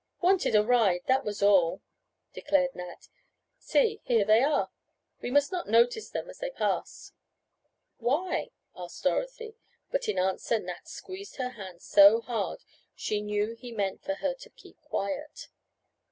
"Wanted 0.19 0.55
a 0.55 0.63
ride, 0.65 1.01
that 1.05 1.23
was 1.23 1.43
all," 1.43 1.83
declared 2.33 2.73
Nat. 2.73 3.07
"See, 3.59 4.01
here 4.03 4.25
they 4.25 4.41
are. 4.41 4.71
We 5.21 5.29
must 5.29 5.51
not 5.51 5.67
notice 5.69 6.09
them 6.09 6.27
as 6.27 6.39
they 6.39 6.49
pass!" 6.49 7.13
"Why?" 7.99 8.49
asked 8.75 9.03
Dorothy. 9.03 9.57
But 9.91 10.09
in 10.09 10.17
answer 10.17 10.57
Nat 10.57 10.87
squeezed 10.87 11.35
her 11.35 11.49
hand 11.49 11.83
so 11.83 12.19
hard 12.21 12.63
she 12.95 13.21
knew 13.21 13.53
he 13.53 13.71
meant 13.71 14.01
for 14.03 14.15
her 14.15 14.33
to 14.33 14.49
keep 14.49 14.81
quiet. 14.81 15.49